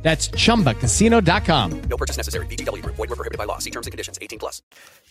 That's 0.00 0.30
chumbacasino.com. 0.30 1.80
No 1.88 1.96
purchase 1.96 2.16
necessary. 2.16 2.46
Group. 2.46 2.96
Void 2.96 3.08
were 3.08 3.16
prohibited 3.16 3.36
by 3.38 3.44
law. 3.44 3.58
See 3.58 3.70
terms 3.70 3.86
and 3.86 3.92
conditions. 3.92 4.18
18 4.20 4.38
plus. 4.38 4.62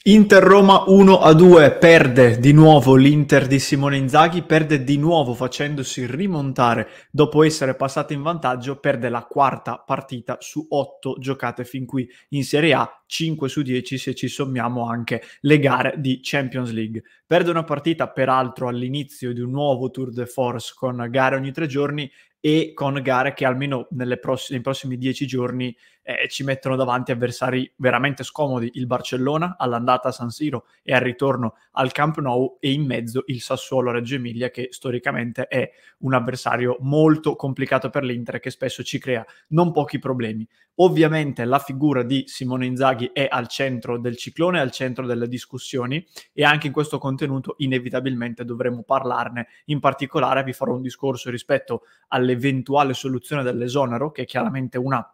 Inter 0.04 0.41
Roma 0.41 0.86
1 0.88 1.20
a 1.20 1.34
2 1.34 1.72
perde 1.73 2.40
di 2.40 2.54
nuovo 2.54 2.95
l'Inter 2.95 3.45
di 3.45 3.59
Simone 3.59 3.98
Inzaghi, 3.98 4.44
perde 4.44 4.84
di 4.84 4.98
nuovo 4.98 5.34
facendosi 5.34 6.05
rimontare 6.05 6.88
dopo 7.12 7.44
essere 7.44 7.76
passato 7.76 8.14
in 8.14 8.22
vantaggio, 8.22 8.78
perde 8.78 9.09
la 9.09 9.23
quarta 9.23 9.84
partita 9.86 10.38
su 10.40 10.66
8 10.70 11.17
giocate 11.20 11.66
fin 11.66 11.86
qui 11.86 12.09
in 12.30 12.45
Serie 12.45 12.73
A, 12.73 13.04
5 13.06 13.50
su 13.50 13.62
10 13.64 13.98
se 13.98 14.16
ci 14.16 14.30
sommiamo 14.30 14.88
anche 14.88 15.22
le 15.42 15.59
gare 15.59 15.95
di 15.98 16.20
Champions 16.22 16.72
League. 16.72 17.04
Perde 17.26 17.50
una 17.50 17.66
partita 17.66 18.08
peraltro 18.08 18.70
all'inizio 18.70 19.33
di 19.33 19.42
un 19.42 19.52
nuovo 19.52 19.89
tour 19.89 20.14
de 20.14 20.26
force 20.26 20.73
con 20.73 21.06
gare 21.09 21.36
ogni 21.36 21.52
tre 21.52 21.67
giorni 21.67 22.09
e 22.39 22.71
con 22.73 22.99
gare 23.02 23.33
che 23.33 23.45
almeno 23.45 23.88
pross- 24.19 24.52
nei 24.52 24.61
prossimi 24.61 24.97
dieci 24.97 25.25
giorni 25.25 25.75
eh, 26.07 26.30
ci 26.30 26.43
mettono 26.43 26.77
davanti 26.77 27.11
avversari 27.11 27.69
veramente 27.75 28.23
scomodi, 28.23 28.71
il 28.75 28.88
Barcellona 28.88 29.55
all'andata 29.57 30.07
a 30.07 30.11
San 30.13 30.30
Siro 30.30 30.65
e 30.81 30.93
al 30.93 31.02
ritorno 31.02 31.55
al 31.71 31.91
Camp 31.91 32.19
Nou 32.19 32.58
e 32.61 32.71
in 32.71 32.85
mezzo 32.85 33.23
il 33.25 33.41
Sassuolo 33.41 33.91
Reggio 33.91 34.15
Emilia 34.15 34.49
che 34.49 34.69
storicamente 34.71 35.47
è 35.47 35.69
un 35.99 36.13
avversario 36.13 36.77
molto 36.80 37.35
complicato 37.35 37.89
per 37.89 38.03
l'Inter 38.03 38.39
che 38.39 38.52
spesso 38.52 38.83
ci 38.83 38.99
crea 38.99 39.25
non 39.49 39.73
pochi 39.73 39.99
problemi. 39.99 40.47
Ovviamente 40.80 41.43
la 41.43 41.59
figura 41.59 42.03
di 42.03 42.23
Simone 42.27 42.67
Inzaghi 42.67 43.09
è 43.11 43.27
al 43.30 43.47
centro 43.47 43.97
del 43.97 44.15
ciclone, 44.15 44.59
al 44.59 44.71
centro 44.71 45.08
delle 45.08 45.27
discussioni 45.27 46.05
e 46.31 46.43
anche 46.43 46.67
in 46.67 46.73
questo 46.73 46.99
contenuto 46.99 47.55
inevitabilmente 47.58 48.45
dovremo 48.45 48.83
parlarne. 48.83 49.47
In 49.65 49.80
particolare 49.80 50.43
vi 50.43 50.53
farò 50.53 50.75
un 50.75 50.83
discorso 50.83 51.31
rispetto 51.31 51.81
all'eventuale 52.28 52.94
soluzione 52.94 53.44
dell'esonero, 53.44 54.11
che 54.11 54.23
è 54.23 54.25
chiaramente 54.25 54.78
una 54.78 55.06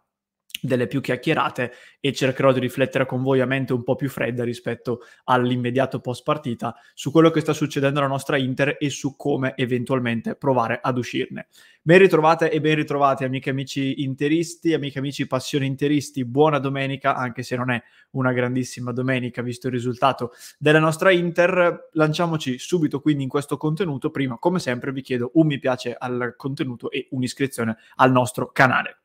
delle 0.60 0.86
più 0.86 1.00
chiacchierate 1.00 1.72
e 2.00 2.12
cercherò 2.12 2.52
di 2.52 2.60
riflettere 2.60 3.06
con 3.06 3.22
voi 3.22 3.40
a 3.40 3.46
mente 3.46 3.72
un 3.72 3.82
po' 3.82 3.96
più 3.96 4.08
fredda 4.08 4.44
rispetto 4.44 5.00
all'immediato 5.24 6.00
post 6.00 6.22
partita 6.22 6.74
su 6.94 7.10
quello 7.10 7.30
che 7.30 7.40
sta 7.40 7.52
succedendo 7.52 7.98
alla 7.98 8.08
nostra 8.08 8.36
Inter 8.36 8.76
e 8.78 8.88
su 8.90 9.16
come 9.16 9.54
eventualmente 9.56 10.36
provare 10.36 10.80
ad 10.82 10.96
uscirne. 10.96 11.48
Ben 11.82 11.98
ritrovate 11.98 12.50
e 12.50 12.60
ben 12.60 12.76
ritrovati 12.76 13.24
amiche 13.24 13.50
e 13.50 13.52
amici 13.52 14.02
interisti, 14.02 14.72
amiche 14.72 14.96
e 14.96 15.00
amici 15.00 15.26
passioni 15.26 15.66
interisti, 15.66 16.24
buona 16.24 16.58
domenica 16.58 17.14
anche 17.14 17.42
se 17.42 17.56
non 17.56 17.70
è 17.70 17.82
una 18.12 18.32
grandissima 18.32 18.90
domenica 18.92 19.42
visto 19.42 19.66
il 19.66 19.74
risultato 19.74 20.32
della 20.58 20.78
nostra 20.78 21.10
Inter. 21.10 21.90
Lanciamoci 21.92 22.58
subito 22.58 23.00
quindi 23.00 23.24
in 23.24 23.28
questo 23.28 23.58
contenuto, 23.58 24.10
prima 24.10 24.38
come 24.38 24.58
sempre 24.58 24.92
vi 24.92 25.02
chiedo 25.02 25.30
un 25.34 25.46
mi 25.46 25.58
piace 25.58 25.94
al 25.98 26.34
contenuto 26.36 26.90
e 26.90 27.08
un'iscrizione 27.10 27.76
al 27.96 28.10
nostro 28.10 28.50
canale. 28.50 29.00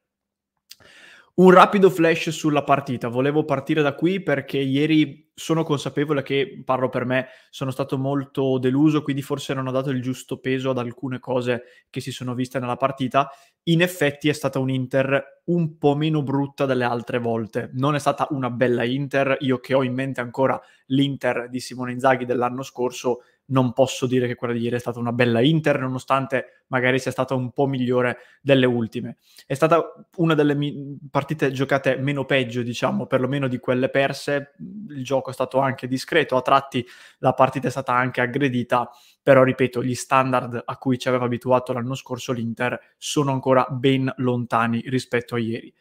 Un 1.40 1.52
rapido 1.52 1.90
flash 1.90 2.32
sulla 2.32 2.66
partita. 2.66 3.08
Volevo 3.08 3.46
partire 3.46 3.82
da 3.82 3.96
qui 3.96 4.22
perché 4.22 4.58
ieri 4.58 5.32
sono 5.34 5.64
consapevole 5.64 6.22
che, 6.22 6.62
parlo 6.66 6.90
per 6.90 7.06
me, 7.06 7.28
sono 7.50 7.72
stato 7.72 7.98
molto 7.98 8.58
deluso, 8.58 9.02
quindi 9.02 9.22
forse 9.22 9.54
non 9.54 9.66
ho 9.66 9.72
dato 9.72 9.90
il 9.90 10.02
giusto 10.02 10.40
peso 10.40 10.72
ad 10.72 10.80
alcune 10.80 11.20
cose 11.20 11.64
che 11.90 12.02
si 12.02 12.12
sono 12.12 12.34
viste 12.34 12.60
nella 12.60 12.76
partita. 12.76 13.30
In 13.70 13.82
effetti 13.82 14.28
è 14.28 14.34
stata 14.34 14.60
un 14.60 14.70
Inter 14.70 15.44
un 15.46 15.78
po' 15.78 15.96
meno 15.96 16.24
brutta 16.24 16.66
delle 16.66 16.84
altre 16.84 17.20
volte. 17.20 17.70
Non 17.72 17.96
è 17.96 18.00
stata 18.00 18.28
una 18.32 18.50
bella 18.50 18.84
Inter. 18.84 19.38
Io 19.40 19.60
che 19.60 19.74
ho 19.74 19.84
in 19.84 19.94
mente 19.94 20.20
ancora 20.20 20.60
l'Inter 20.88 21.48
di 21.48 21.62
Simone 21.62 21.94
Inzaghi 21.94 22.26
dell'anno 22.26 22.64
scorso, 22.64 23.20
non 23.50 23.74
posso 23.74 24.08
dire 24.08 24.28
che 24.28 24.36
quella 24.36 24.54
di 24.54 24.62
ieri 24.62 24.76
è 24.76 24.80
stata 24.80 25.00
una 25.00 25.12
bella 25.12 25.42
Inter, 25.42 25.80
nonostante 25.80 26.64
magari 26.68 27.00
sia 27.00 27.12
stata 27.12 27.34
un 27.34 27.52
po' 27.52 27.68
migliore 27.68 28.18
delle 28.42 28.66
ultime. 28.66 29.18
È 29.46 29.54
stata 29.54 29.94
una 30.18 30.34
delle 30.34 30.56
mi- 30.56 30.98
partite 31.10 31.52
giocate 31.52 31.98
meno 31.98 32.26
peggio, 32.26 32.62
diciamo, 32.62 33.06
perlomeno 33.06 33.48
di 33.48 33.60
quelle 33.60 33.90
perse. 33.90 34.54
Il 34.90 35.04
gioco 35.04 35.30
è 35.30 35.34
stato 35.34 35.60
anche 35.60 35.88
discreto, 35.88 36.36
a 36.36 36.42
tratti 36.42 36.86
la 37.20 37.34
partita 37.34 37.68
è 37.68 37.72
stata 37.72 37.94
anche 37.94 38.22
aggredita, 38.22 38.90
però 39.22 39.44
ripeto, 39.44 39.84
gli 39.84 39.96
standard 39.96 40.62
a 40.66 40.78
cui 40.78 40.98
ci 40.98 41.08
aveva 41.08 41.26
abituato 41.26 41.74
l'anno 41.74 41.96
scorso 41.96 42.32
l'Inter 42.32 42.80
sono 42.98 43.32
ancora 43.32 43.66
ben 43.70 44.12
lontani 44.18 44.82
rispetto 44.88 45.36
a 45.36 45.40
ieri. 45.40 45.74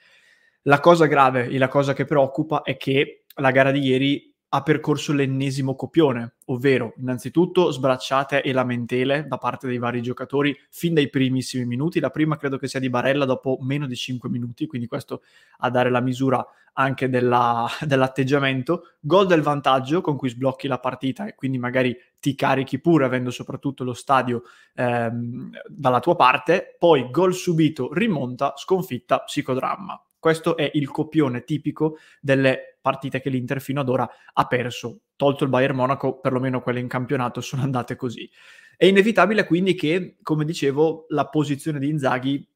La 0.62 0.80
cosa 0.80 1.06
grave 1.06 1.48
e 1.48 1.58
la 1.58 1.68
cosa 1.68 1.92
che 1.94 2.04
preoccupa 2.04 2.62
è 2.62 2.76
che 2.76 3.24
la 3.36 3.50
gara 3.50 3.70
di 3.70 3.80
ieri 3.80 4.27
ha 4.50 4.62
percorso 4.62 5.12
l'ennesimo 5.12 5.74
copione, 5.74 6.36
ovvero 6.46 6.94
innanzitutto 6.98 7.70
sbracciate 7.70 8.42
e 8.42 8.52
lamentele 8.52 9.26
da 9.26 9.36
parte 9.36 9.66
dei 9.66 9.76
vari 9.76 10.00
giocatori 10.00 10.56
fin 10.70 10.94
dai 10.94 11.10
primissimi 11.10 11.66
minuti. 11.66 12.00
La 12.00 12.10
prima 12.10 12.36
credo 12.36 12.56
che 12.56 12.66
sia 12.66 12.80
di 12.80 12.88
Barella 12.88 13.26
dopo 13.26 13.58
meno 13.60 13.86
di 13.86 13.94
5 13.94 14.30
minuti, 14.30 14.66
quindi 14.66 14.86
questo 14.86 15.22
a 15.58 15.68
dare 15.68 15.90
la 15.90 16.00
misura 16.00 16.44
anche 16.74 17.10
della, 17.10 17.68
dell'atteggiamento. 17.84 18.94
Gol 19.00 19.26
del 19.26 19.42
vantaggio 19.42 20.00
con 20.00 20.16
cui 20.16 20.30
sblocchi 20.30 20.66
la 20.66 20.78
partita 20.78 21.26
e 21.26 21.34
quindi 21.34 21.58
magari 21.58 21.94
ti 22.18 22.34
carichi 22.34 22.80
pure 22.80 23.04
avendo 23.04 23.30
soprattutto 23.30 23.84
lo 23.84 23.92
stadio 23.92 24.42
ehm, 24.74 25.50
dalla 25.68 26.00
tua 26.00 26.16
parte. 26.16 26.74
Poi 26.78 27.10
gol 27.10 27.34
subito, 27.34 27.92
rimonta, 27.92 28.54
sconfitta, 28.56 29.18
psicodramma. 29.18 30.02
Questo 30.18 30.56
è 30.56 30.70
il 30.74 30.90
copione 30.90 31.44
tipico 31.44 31.98
delle 32.20 32.78
partite 32.80 33.20
che 33.20 33.30
l'Inter 33.30 33.60
fino 33.60 33.80
ad 33.80 33.88
ora 33.88 34.08
ha 34.32 34.46
perso. 34.46 35.00
Tolto 35.16 35.44
il 35.44 35.50
Bayern 35.50 35.76
Monaco, 35.76 36.18
perlomeno 36.20 36.60
quelle 36.60 36.80
in 36.80 36.88
campionato 36.88 37.40
sono 37.40 37.62
andate 37.62 37.96
così. 37.96 38.28
È 38.76 38.84
inevitabile 38.84 39.44
quindi 39.44 39.74
che, 39.74 40.16
come 40.22 40.44
dicevo, 40.44 41.06
la 41.08 41.28
posizione 41.28 41.78
di 41.78 41.88
Inzaghi 41.88 42.48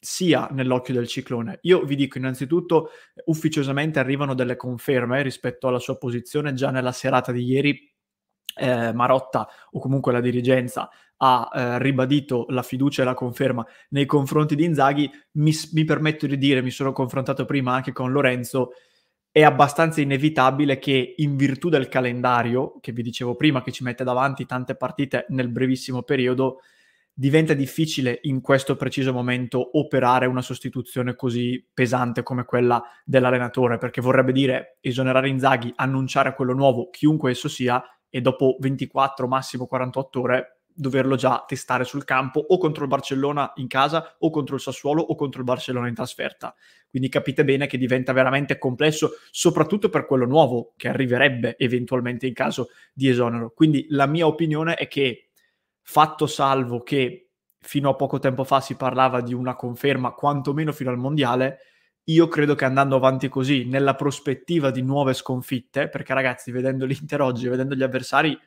sia 0.00 0.48
nell'occhio 0.52 0.94
del 0.94 1.08
ciclone. 1.08 1.58
Io 1.62 1.82
vi 1.84 1.96
dico 1.96 2.18
innanzitutto, 2.18 2.90
ufficiosamente 3.26 3.98
arrivano 3.98 4.34
delle 4.34 4.56
conferme 4.56 5.22
rispetto 5.22 5.66
alla 5.66 5.78
sua 5.78 5.98
posizione 5.98 6.52
già 6.52 6.70
nella 6.70 6.92
serata 6.92 7.32
di 7.32 7.42
ieri. 7.42 7.92
Eh, 8.58 8.92
Marotta 8.92 9.48
o 9.70 9.78
comunque 9.78 10.12
la 10.12 10.20
dirigenza 10.20 10.90
ha 11.18 11.50
eh, 11.52 11.78
ribadito 11.78 12.46
la 12.50 12.62
fiducia 12.62 13.02
e 13.02 13.04
la 13.04 13.14
conferma 13.14 13.66
nei 13.90 14.06
confronti 14.06 14.54
di 14.54 14.64
Inzaghi, 14.64 15.10
mi, 15.32 15.52
mi 15.72 15.84
permetto 15.84 16.26
di 16.26 16.38
dire, 16.38 16.62
mi 16.62 16.70
sono 16.70 16.92
confrontato 16.92 17.44
prima 17.44 17.74
anche 17.74 17.92
con 17.92 18.12
Lorenzo, 18.12 18.70
è 19.30 19.42
abbastanza 19.42 20.00
inevitabile 20.00 20.78
che 20.78 21.14
in 21.16 21.36
virtù 21.36 21.68
del 21.68 21.88
calendario, 21.88 22.78
che 22.80 22.92
vi 22.92 23.02
dicevo 23.02 23.36
prima, 23.36 23.62
che 23.62 23.72
ci 23.72 23.84
mette 23.84 24.04
davanti 24.04 24.46
tante 24.46 24.74
partite 24.74 25.26
nel 25.28 25.48
brevissimo 25.48 26.02
periodo, 26.02 26.60
diventa 27.12 27.52
difficile 27.52 28.20
in 28.22 28.40
questo 28.40 28.76
preciso 28.76 29.12
momento 29.12 29.76
operare 29.76 30.26
una 30.26 30.40
sostituzione 30.40 31.16
così 31.16 31.64
pesante 31.74 32.22
come 32.22 32.44
quella 32.44 32.80
dell'allenatore, 33.04 33.76
perché 33.76 34.00
vorrebbe 34.00 34.30
dire 34.30 34.78
esonerare 34.80 35.28
Inzaghi, 35.28 35.72
annunciare 35.74 36.34
quello 36.34 36.52
nuovo, 36.52 36.90
chiunque 36.90 37.32
esso 37.32 37.48
sia, 37.48 37.82
e 38.10 38.20
dopo 38.20 38.56
24, 38.60 39.26
massimo 39.26 39.66
48 39.66 40.20
ore 40.20 40.58
doverlo 40.78 41.16
già 41.16 41.44
testare 41.44 41.82
sul 41.82 42.04
campo 42.04 42.38
o 42.38 42.56
contro 42.56 42.84
il 42.84 42.88
Barcellona 42.88 43.52
in 43.56 43.66
casa 43.66 44.14
o 44.20 44.30
contro 44.30 44.54
il 44.54 44.60
Sassuolo 44.60 45.02
o 45.02 45.16
contro 45.16 45.40
il 45.40 45.46
Barcellona 45.46 45.88
in 45.88 45.94
trasferta. 45.94 46.54
Quindi 46.88 47.08
capite 47.08 47.44
bene 47.44 47.66
che 47.66 47.76
diventa 47.76 48.12
veramente 48.12 48.58
complesso, 48.58 49.10
soprattutto 49.32 49.88
per 49.88 50.06
quello 50.06 50.24
nuovo 50.24 50.74
che 50.76 50.88
arriverebbe 50.88 51.56
eventualmente 51.58 52.28
in 52.28 52.32
caso 52.32 52.68
di 52.92 53.08
esonero. 53.08 53.50
Quindi 53.50 53.86
la 53.90 54.06
mia 54.06 54.26
opinione 54.26 54.76
è 54.76 54.86
che, 54.86 55.30
fatto 55.82 56.26
salvo 56.26 56.82
che 56.82 57.30
fino 57.60 57.90
a 57.90 57.96
poco 57.96 58.20
tempo 58.20 58.44
fa 58.44 58.60
si 58.60 58.76
parlava 58.76 59.20
di 59.20 59.34
una 59.34 59.56
conferma 59.56 60.12
quantomeno 60.12 60.70
fino 60.70 60.90
al 60.90 60.96
mondiale, 60.96 61.58
io 62.08 62.28
credo 62.28 62.54
che 62.54 62.64
andando 62.64 62.96
avanti 62.96 63.28
così, 63.28 63.64
nella 63.66 63.94
prospettiva 63.94 64.70
di 64.70 64.82
nuove 64.82 65.12
sconfitte, 65.12 65.88
perché 65.88 66.14
ragazzi, 66.14 66.50
vedendo 66.50 66.86
l'Inter 66.86 67.20
oggi, 67.20 67.48
vedendo 67.48 67.74
gli 67.74 67.82
avversari, 67.82 68.38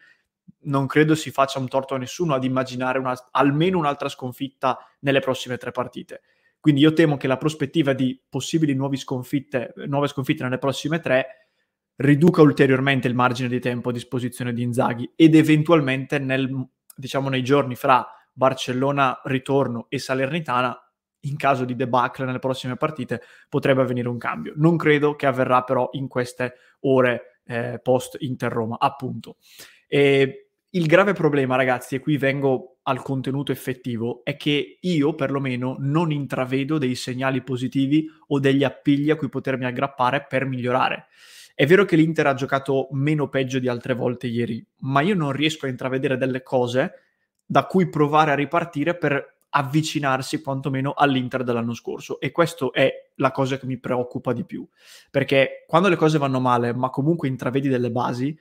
non 0.63 0.87
credo 0.87 1.13
si 1.15 1.31
faccia 1.31 1.59
un 1.59 1.67
torto 1.67 1.93
a 1.93 1.97
nessuno 1.97 2.33
ad 2.33 2.43
immaginare 2.43 2.97
una, 2.97 3.15
almeno 3.31 3.77
un'altra 3.77 4.09
sconfitta 4.09 4.79
nelle 5.01 5.19
prossime 5.19 5.57
tre 5.57 5.71
partite. 5.71 6.21
Quindi 6.59 6.81
io 6.81 6.93
temo 6.93 7.17
che 7.17 7.27
la 7.27 7.37
prospettiva 7.37 7.93
di 7.93 8.19
possibili 8.27 8.75
sconfitte, 8.97 9.73
nuove 9.87 10.07
sconfitte 10.07 10.43
nelle 10.43 10.59
prossime 10.59 10.99
tre 10.99 11.49
riduca 11.95 12.41
ulteriormente 12.41 13.07
il 13.07 13.15
margine 13.15 13.49
di 13.49 13.59
tempo 13.59 13.89
a 13.89 13.93
disposizione 13.93 14.53
di 14.53 14.63
Inzaghi 14.63 15.11
ed 15.15 15.35
eventualmente 15.35 16.17
nel, 16.17 16.49
diciamo, 16.95 17.29
nei 17.29 17.43
giorni 17.43 17.75
fra 17.75 18.07
Barcellona 18.33 19.21
ritorno 19.23 19.85
e 19.89 19.99
Salernitana 19.99 20.90
in 21.21 21.37
caso 21.37 21.65
di 21.65 21.75
debacle 21.75 22.25
nelle 22.25 22.39
prossime 22.39 22.77
partite 22.77 23.21
potrebbe 23.49 23.81
avvenire 23.81 24.07
un 24.07 24.17
cambio. 24.17 24.53
Non 24.55 24.77
credo 24.77 25.15
che 25.15 25.25
avverrà 25.25 25.63
però 25.63 25.89
in 25.93 26.07
queste 26.07 26.53
ore 26.81 27.39
eh, 27.45 27.79
post 27.81 28.17
Inter 28.19 28.51
Roma, 28.51 28.77
appunto. 28.79 29.37
E 29.87 30.47
il 30.73 30.85
grave 30.85 31.13
problema, 31.13 31.57
ragazzi, 31.57 31.95
e 31.95 31.99
qui 31.99 32.17
vengo 32.17 32.77
al 32.83 33.01
contenuto 33.01 33.51
effettivo, 33.51 34.21
è 34.23 34.37
che 34.37 34.77
io 34.79 35.15
perlomeno 35.15 35.75
non 35.79 36.11
intravedo 36.11 36.77
dei 36.77 36.95
segnali 36.95 37.43
positivi 37.43 38.07
o 38.27 38.39
degli 38.39 38.63
appigli 38.63 39.11
a 39.11 39.17
cui 39.17 39.27
potermi 39.29 39.65
aggrappare 39.65 40.25
per 40.27 40.45
migliorare. 40.45 41.07
È 41.53 41.65
vero 41.65 41.83
che 41.83 41.97
l'Inter 41.97 42.27
ha 42.27 42.33
giocato 42.33 42.87
meno 42.91 43.27
peggio 43.27 43.59
di 43.59 43.67
altre 43.67 43.93
volte 43.93 44.27
ieri, 44.27 44.65
ma 44.79 45.01
io 45.01 45.13
non 45.13 45.33
riesco 45.33 45.65
a 45.65 45.69
intravedere 45.69 46.17
delle 46.17 46.41
cose 46.41 46.93
da 47.45 47.65
cui 47.65 47.89
provare 47.89 48.31
a 48.31 48.35
ripartire 48.35 48.97
per 48.97 49.40
avvicinarsi 49.51 50.41
quantomeno 50.41 50.93
all'Inter 50.93 51.43
dell'anno 51.43 51.73
scorso. 51.73 52.19
E 52.19 52.31
questa 52.31 52.69
è 52.71 52.91
la 53.15 53.31
cosa 53.31 53.57
che 53.57 53.65
mi 53.65 53.79
preoccupa 53.79 54.33
di 54.33 54.43
più. 54.45 54.67
Perché 55.09 55.65
quando 55.67 55.87
le 55.87 55.95
cose 55.95 56.17
vanno 56.17 56.39
male 56.39 56.73
ma 56.73 56.89
comunque 56.89 57.27
intravedi 57.27 57.67
delle 57.67 57.91
basi 57.91 58.37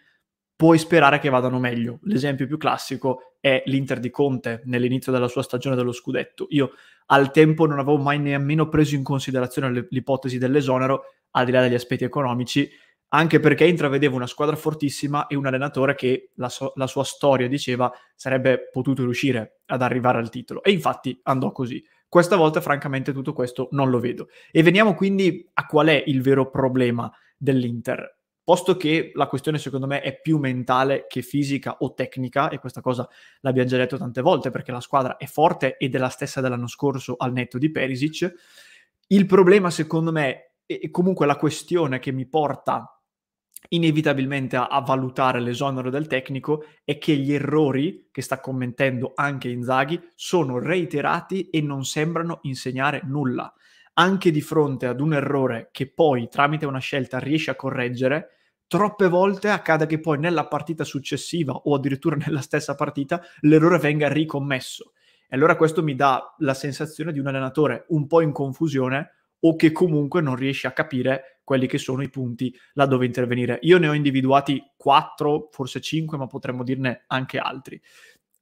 puoi 0.57 0.79
sperare 0.79 1.19
che 1.19 1.31
vadano 1.31 1.59
meglio. 1.59 2.01
L'esempio 2.03 2.47
più 2.47 2.59
classico 2.59 3.35
è 3.41 3.63
l'Inter 3.67 3.99
di 3.99 4.11
Conte 4.11 4.61
nell'inizio 4.67 5.11
della 5.11 5.29
sua 5.29 5.43
stagione 5.43 5.75
dello 5.75 5.93
scudetto. 5.93 6.47
Io 6.51 6.73
al 7.07 7.31
tempo 7.31 7.67
non 7.67 7.79
avevo 7.79 7.97
mai 7.97 8.19
nemmeno 8.19 8.69
preso 8.69 8.95
in 8.95 9.03
considerazione 9.03 9.87
l'ipotesi 9.89 10.39
dell'esonero 10.39 11.05
al 11.31 11.47
di 11.47 11.53
là 11.53 11.63
degli 11.63 11.75
aspetti 11.75 12.05
economici 12.05 12.69
anche 13.13 13.41
perché 13.41 13.67
intravedevo 13.67 14.15
una 14.15 14.27
squadra 14.27 14.57
fortissima 14.57 15.27
e 15.27 15.35
un 15.35 15.47
allenatore 15.47 15.95
che 15.95 16.31
la, 16.35 16.49
so- 16.49 16.73
la, 16.77 16.87
sua 16.87 17.05
storia 17.05 17.49
diceva 17.49 17.93
sarebbe 18.15 18.69
potuto 18.71 19.03
riuscire 19.03 19.61
ad 19.67 19.83
arrivare 19.83 20.19
al 20.19 20.31
titolo. 20.31 20.63
E 20.63 20.71
infatti 20.71 21.19
andò 21.25 21.51
così. 21.53 21.83
Questa 22.09 22.37
volta, 22.37 22.61
francamente, 22.61 23.13
tutto 23.13 23.33
questo 23.33 23.69
non 23.73 23.91
lo 23.91 23.99
vedo. 23.99 24.29
E 24.51 24.63
veniamo 24.63 24.95
quindi 24.95 25.49
a 25.55 25.67
qual 25.67 25.89
è 25.89 26.03
il 26.07 26.23
vero 26.23 26.51
problema 26.51 27.11
dell'Inter. 27.37 28.19
Posto 28.43 28.77
che 28.77 29.13
la 29.15 29.27
questione, 29.27 29.59
secondo 29.59 29.87
me, 29.87 30.01
è 30.01 30.21
più 30.21 30.39
mentale 30.39 31.07
che 31.09 31.23
fisica 31.23 31.77
o 31.81 31.95
tecnica, 31.95 32.49
e 32.49 32.59
questa 32.59 32.81
cosa 32.81 33.09
l'abbiamo 33.41 33.69
già 33.69 33.77
detto 33.77 33.97
tante 33.97 34.23
volte, 34.23 34.51
perché 34.51 34.73
la 34.73 34.81
squadra 34.81 35.17
è 35.17 35.27
forte 35.27 35.77
ed 35.77 35.95
è 35.95 35.99
la 35.99 36.09
stessa 36.09 36.41
dell'anno 36.41 36.67
scorso 36.67 37.15
al 37.17 37.33
netto 37.33 37.59
di 37.59 37.71
Perisic. 37.71 38.33
Il 39.09 39.27
problema, 39.27 39.71
secondo 39.71 40.11
me, 40.11 40.55
e 40.67 40.91
comunque 40.91 41.27
la 41.27 41.37
questione 41.37 41.99
che 41.99 42.13
mi 42.13 42.27
porta 42.27 43.00
inevitabilmente 43.69 44.57
a, 44.57 44.67
a, 44.67 44.81
valutare 44.81 45.41
l'esonero 45.41 45.91
del 45.91 46.07
tecnico 46.07 46.65
è 46.85 46.99
che 46.99 47.15
gli 47.15 47.33
errori 47.33 48.09
che 48.11 48.23
sta 48.23 48.41
commettendo 48.41 49.13
anche 49.15 49.49
Inzaghi 49.49 50.01
sono 50.15 50.59
reiterati 50.59 51.51
e 51.51 51.61
non 51.61 51.85
sembrano 51.85 52.41
insegnare 52.43 53.03
nulla. 53.05 53.53
Anche 53.95 54.31
di 54.31 54.41
fronte 54.41 54.87
ad 54.87 55.01
un 55.01 55.15
errore 55.15 55.69
che 55.73 55.91
poi 55.93 56.29
tramite 56.29 56.67
una 56.67 56.79
scelta 56.79 57.19
riesce 57.19 57.51
a 57.51 57.57
correggere, 57.57 58.37
troppe 58.67 59.09
volte 59.09 59.49
accade 59.49 59.87
che 59.87 60.01
poi 60.01 60.19
nella 60.19 60.47
partita 60.47 60.85
successiva 60.85 61.53
o 61.53 61.75
addirittura 61.75 62.17
nella 62.25 62.41
stessa 62.41 62.75
partita 62.75 63.21
l'errore 63.41 63.79
venga 63.79 64.09
ricommesso. 64.09 64.93
E 65.29 65.37
allora 65.37 65.57
questo 65.57 65.83
mi 65.83 65.95
dà 65.95 66.35
la 66.39 66.55
sensazione 66.55 67.13
di 67.13 67.19
un 67.19 67.27
allenatore 67.29 67.85
un 67.89 68.07
po' 68.07 68.21
in 68.21 68.33
confusione 68.33 69.15
o 69.41 69.57
che 69.57 69.73
comunque 69.73 70.21
non 70.21 70.35
riesce 70.35 70.67
a 70.67 70.73
capire 70.73 71.40
quelli 71.51 71.67
che 71.67 71.79
sono 71.79 72.01
i 72.03 72.09
punti 72.09 72.57
laddove 72.75 73.07
intervenire. 73.07 73.59
Io 73.63 73.79
ne 73.79 73.89
ho 73.89 73.93
individuati 73.93 74.63
quattro, 74.77 75.49
forse 75.51 75.81
cinque, 75.81 76.17
ma 76.17 76.29
potremmo 76.29 76.63
dirne 76.63 77.03
anche 77.09 77.39
altri. 77.39 77.83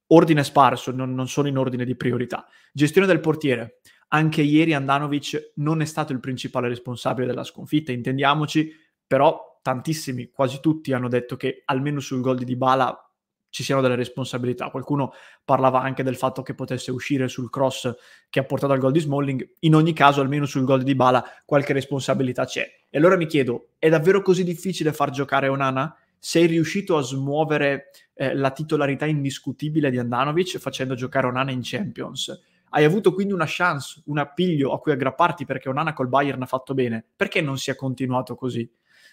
Ordine 0.09 0.45
sparso, 0.45 0.91
non, 0.91 1.15
non 1.15 1.27
sono 1.27 1.49
in 1.49 1.57
ordine 1.57 1.87
di 1.87 1.97
priorità. 1.97 2.47
Gestione 2.71 3.07
del 3.07 3.21
portiere. 3.21 3.81
Anche 4.09 4.43
ieri 4.43 4.75
Andanovic 4.75 5.53
non 5.55 5.81
è 5.81 5.87
stato 5.87 6.13
il 6.13 6.21
principale 6.21 6.69
responsabile 6.69 7.27
della 7.27 7.45
sconfitta, 7.45 7.93
intendiamoci, 7.93 8.71
però 9.07 9.59
tantissimi, 9.63 10.29
quasi 10.29 10.61
tutti 10.61 10.93
hanno 10.93 11.09
detto 11.09 11.39
che 11.39 11.63
almeno 11.65 12.01
sul 12.01 12.21
gol 12.21 12.37
di 12.37 12.45
Dybala 12.45 13.08
ci 13.50 13.62
siano 13.62 13.81
delle 13.81 13.95
responsabilità. 13.95 14.71
Qualcuno 14.71 15.12
parlava 15.45 15.81
anche 15.81 16.03
del 16.03 16.17
fatto 16.17 16.43
che 16.43 16.55
potesse 16.55 16.91
uscire 16.91 17.29
sul 17.29 17.50
cross 17.50 17.93
che 18.29 18.41
ha 18.41 18.45
portato 18.45 18.73
al 18.73 18.79
gol 18.79 18.93
di 18.93 19.00
Smalling. 19.00 19.55
In 19.61 19.75
ogni 19.75 19.93
caso, 19.93 20.21
almeno 20.21 20.47
sul 20.47 20.65
gol 20.65 20.83
di 20.83 20.95
Bala, 20.95 21.25
qualche 21.45 21.73
responsabilità 21.73 22.45
c'è. 22.45 22.67
E 22.91 22.99
allora 22.99 23.17
mi 23.17 23.27
chiedo, 23.27 23.71
è 23.79 23.89
davvero 23.89 24.23
così 24.23 24.45
difficile 24.45 24.93
far 24.93 25.11
giocare 25.11 25.49
Onana? 25.49 25.97
Sei 26.19 26.47
riuscito 26.47 26.97
a 26.97 27.03
smuovere 27.03 27.91
eh, 28.15 28.35
la 28.35 28.50
titolarità 28.50 29.06
indiscutibile 29.06 29.91
di 29.91 29.99
Andanovic 29.99 30.59
facendo 30.59 30.95
giocare 30.95 31.27
Onana 31.27 31.50
in 31.50 31.61
Champions? 31.62 32.47
Hai 32.71 32.85
avuto 32.85 33.15
quindi 33.15 33.33
una 33.33 33.47
chance, 33.47 34.03
un 34.06 34.19
appiglio 34.19 34.73
a 34.73 34.79
cui 34.79 34.93
aggrapparti 34.93 35.47
perché 35.47 35.69
Onana 35.69 35.95
col 35.95 36.09
Bayern 36.09 36.43
ha 36.43 36.47
fatto 36.47 36.75
bene. 36.75 37.05
Perché 37.17 37.41
non 37.41 37.56
si 37.56 37.71
è 37.71 37.75
continuato 37.75 38.35
così? 38.35 38.71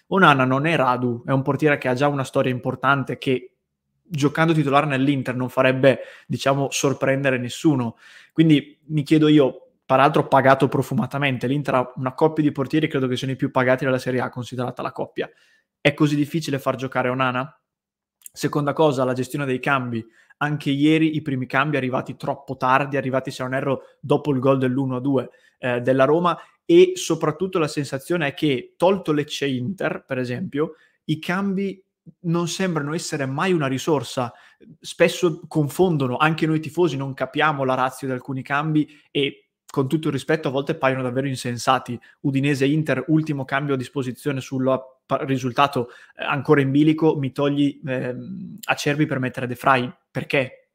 Onana 0.08 0.44
non 0.44 0.66
è 0.66 0.76
Radu, 0.76 1.24
è 1.24 1.32
un 1.32 1.42
portiere 1.42 1.78
che 1.78 1.88
ha 1.88 1.94
già 1.94 2.06
una 2.06 2.22
storia 2.22 2.52
importante 2.52 3.18
che 3.18 3.55
giocando 4.08 4.52
titolare 4.52 4.86
nell'Inter 4.86 5.34
non 5.34 5.48
farebbe, 5.48 6.00
diciamo, 6.26 6.68
sorprendere 6.70 7.38
nessuno. 7.38 7.96
Quindi 8.32 8.78
mi 8.86 9.02
chiedo 9.02 9.28
io, 9.28 9.70
peraltro 9.84 10.28
pagato 10.28 10.68
profumatamente, 10.68 11.46
l'Inter 11.46 11.74
ha 11.74 11.92
una 11.96 12.14
coppia 12.14 12.42
di 12.42 12.52
portieri, 12.52 12.88
credo 12.88 13.06
che 13.06 13.16
siano 13.16 13.32
i 13.32 13.36
più 13.36 13.50
pagati 13.50 13.84
della 13.84 13.98
Serie 13.98 14.20
A, 14.20 14.28
considerata 14.28 14.82
la 14.82 14.92
coppia. 14.92 15.30
È 15.80 15.94
così 15.94 16.16
difficile 16.16 16.58
far 16.58 16.76
giocare 16.76 17.08
Onana? 17.08 17.60
Seconda 18.32 18.72
cosa, 18.72 19.04
la 19.04 19.12
gestione 19.12 19.46
dei 19.46 19.60
cambi. 19.60 20.04
Anche 20.38 20.70
ieri 20.70 21.16
i 21.16 21.22
primi 21.22 21.46
cambi 21.46 21.76
arrivati 21.76 22.16
troppo 22.16 22.56
tardi, 22.56 22.96
arrivati 22.96 23.30
se 23.30 23.42
non 23.42 23.54
erro 23.54 23.82
dopo 24.00 24.32
il 24.32 24.38
gol 24.38 24.58
dell'1-2 24.58 25.26
eh, 25.58 25.80
della 25.80 26.04
Roma 26.04 26.38
e 26.66 26.92
soprattutto 26.96 27.58
la 27.58 27.68
sensazione 27.68 28.26
è 28.26 28.34
che 28.34 28.74
tolto 28.76 29.12
Lecce 29.12 29.46
Inter, 29.46 30.04
per 30.04 30.18
esempio, 30.18 30.74
i 31.04 31.20
cambi 31.20 31.82
non 32.20 32.48
sembrano 32.48 32.94
essere 32.94 33.26
mai 33.26 33.52
una 33.52 33.66
risorsa. 33.66 34.32
Spesso 34.80 35.42
confondono, 35.46 36.16
anche 36.16 36.46
noi 36.46 36.60
tifosi 36.60 36.96
non 36.96 37.14
capiamo 37.14 37.64
la 37.64 37.74
razza 37.74 38.06
di 38.06 38.12
alcuni 38.12 38.42
cambi 38.42 38.88
e 39.10 39.48
con 39.70 39.88
tutto 39.88 40.06
il 40.06 40.12
rispetto 40.12 40.48
a 40.48 40.50
volte 40.50 40.76
paiono 40.76 41.02
davvero 41.02 41.26
insensati. 41.26 41.98
Udinese-Inter, 42.20 43.04
ultimo 43.08 43.44
cambio 43.44 43.74
a 43.74 43.76
disposizione 43.76 44.40
sul 44.40 44.64
risultato 45.06 45.88
eh, 46.16 46.24
ancora 46.24 46.60
in 46.60 46.70
bilico, 46.70 47.16
mi 47.16 47.32
togli 47.32 47.80
eh, 47.86 48.14
Acerbi 48.64 49.06
per 49.06 49.18
mettere 49.18 49.46
De 49.46 49.54
Frey. 49.54 49.92
Perché? 50.10 50.70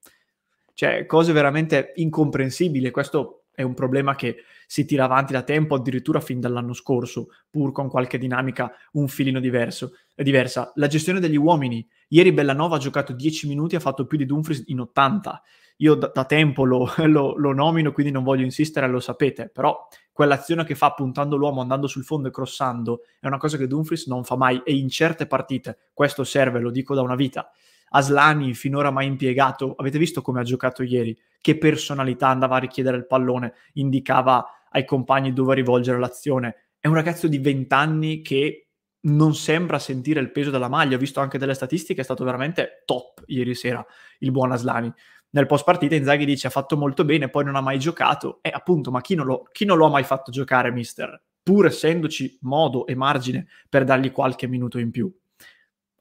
Cioè, 0.74 1.06
cose 1.06 1.32
veramente 1.32 1.94
incomprensibili. 1.96 2.91
Questo 2.91 3.46
è 3.53 3.62
un 3.62 3.74
problema 3.74 4.15
che 4.15 4.44
si 4.72 4.86
tira 4.86 5.04
avanti 5.04 5.34
da 5.34 5.44
tempo, 5.44 5.75
addirittura 5.75 6.22
fin 6.22 6.40
dall'anno 6.40 6.72
scorso, 6.72 7.28
pur 7.50 7.74
con 7.74 7.90
qualche 7.90 8.18
dinamica 8.18 8.72
un 8.94 9.10
filino 9.10 9.42
diverso, 9.42 9.96
diversa. 10.16 10.72
La 10.75 10.88
gestione 10.88 11.20
degli 11.20 11.36
uomini. 11.36 11.86
Ieri 12.08 12.32
Bellanova 12.32 12.78
ha 12.78 12.80
giocato 12.80 13.12
10 13.12 13.50
minuti, 13.50 13.75
ha 13.75 13.82
fatto 13.82 14.06
più 14.06 14.18
di 14.18 14.25
Dumfries 14.25 14.63
in 14.68 14.80
80. 14.80 15.42
Io 15.75 15.96
da, 15.96 16.10
da 16.13 16.24
tempo 16.24 16.63
lo, 16.63 16.90
lo, 17.04 17.36
lo, 17.36 17.51
nomino, 17.51 17.92
quindi 17.92 18.13
non 18.13 18.24
voglio 18.24 18.46
insistere, 18.46 18.88
lo 18.88 19.01
sapete, 19.01 19.50
però 19.50 19.90
quell'azione 20.13 20.63
che 20.63 20.75
fa 20.75 20.94
puntando 20.94 21.36
l'uomo, 21.36 21.60
andando 21.60 21.88
sul 21.88 22.06
fondo 22.06 22.30
e 22.30 22.32
crossando, 22.32 23.01
è 23.20 23.28
una 23.28 23.40
cosa 23.40 23.58
che 23.58 23.68
Dumfries 23.68 24.08
non 24.08 24.24
fa 24.24 24.38
mai 24.38 24.62
e 24.63 24.74
in 24.74 24.88
certe 24.88 25.28
partite, 25.28 25.80
questo 25.94 26.24
serve, 26.24 26.62
lo 26.62 26.72
dico 26.72 26.96
da 26.96 27.01
una 27.01 27.16
vita. 27.16 27.51
Aslani 27.90 28.54
finora 28.54 28.90
mai 28.90 29.08
impiegato, 29.08 29.75
avete 29.75 29.98
visto 29.98 30.22
come 30.22 30.40
ha 30.40 30.44
giocato 30.44 30.82
ieri? 30.82 31.18
Che 31.42 31.58
personalità 31.58 32.30
andava 32.30 32.56
a 32.56 32.60
richiedere 32.60 32.96
il 32.96 33.06
pallone, 33.06 33.54
indicava 33.74 34.46
ai 34.72 34.86
compagni 34.86 35.34
dove 35.34 35.56
rivolgere 35.56 36.00
l'azione. 36.00 36.70
È 36.80 36.88
un 36.88 36.94
ragazzo 36.94 37.28
di 37.28 37.38
20 37.38 37.74
anni 37.74 38.22
che 38.22 38.68
non 39.01 39.34
sembra 39.34 39.80
sentire 39.80 40.20
il 40.20 40.32
peso 40.32 40.51
della 40.51 40.68
maglia. 40.68 40.96
Ho 40.96 41.00
visto 41.00 41.20
anche 41.20 41.38
delle 41.38 41.54
statistiche, 41.54 42.01
è 42.01 42.04
stato 42.04 42.24
veramente 42.24 42.84
top 42.86 43.24
ieri 43.28 43.56
sera 43.56 43.86
il 44.20 44.32
buon 44.32 44.51
Aslani. 44.51 44.92
Nel 45.34 45.46
post 45.46 45.63
partita 45.63 45.96
Inzaghi 45.96 46.25
dice 46.25 46.48
ha 46.48 46.51
fatto 46.51 46.75
molto 46.78 47.06
bene, 47.06 47.30
poi 47.30 47.46
non 47.46 47.56
ha 47.56 47.62
mai 47.62 47.80
giocato. 47.80 48.40
E 48.42 48.50
appunto, 48.50 48.92
ma 48.92 49.01
chi 49.01 49.16
non, 49.16 49.25
lo, 49.25 49.48
chi 49.51 49.66
non 49.66 49.78
lo 49.78 49.86
ha 49.86 49.90
mai 49.90 50.04
fatto 50.04 50.32
giocare, 50.32 50.72
mister? 50.72 51.22
Pur 51.42 51.66
essendoci 51.66 52.38
modo 52.42 52.86
e 52.86 52.96
margine 52.96 53.48
per 53.70 53.84
dargli 53.84 54.12
qualche 54.12 54.48
minuto 54.48 54.78
in 54.78 54.92
più. 54.92 55.12